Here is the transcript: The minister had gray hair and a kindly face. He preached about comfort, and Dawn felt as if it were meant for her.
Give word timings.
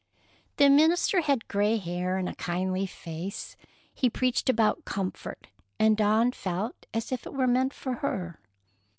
The 0.57 0.67
minister 0.67 1.21
had 1.21 1.47
gray 1.47 1.77
hair 1.77 2.17
and 2.17 2.27
a 2.27 2.33
kindly 2.33 2.87
face. 2.87 3.55
He 3.93 4.09
preached 4.09 4.49
about 4.49 4.83
comfort, 4.83 5.45
and 5.77 5.95
Dawn 5.95 6.31
felt 6.31 6.87
as 6.91 7.11
if 7.11 7.27
it 7.27 7.35
were 7.35 7.45
meant 7.45 7.71
for 7.71 7.93
her. 7.93 8.39